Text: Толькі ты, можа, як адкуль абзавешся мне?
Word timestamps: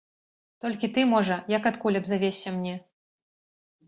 Толькі 0.63 0.87
ты, 0.95 1.03
можа, 1.11 1.37
як 1.55 1.67
адкуль 1.71 1.97
абзавешся 1.99 2.49
мне? 2.57 2.73